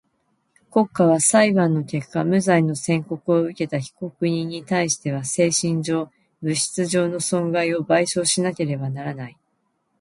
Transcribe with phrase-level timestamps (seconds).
[0.71, 6.09] 国家は裁判の結果無罪の宣告をうけた被告人にたいしては精神上、
[6.41, 9.37] 物質上の損害を賠償しなければならない。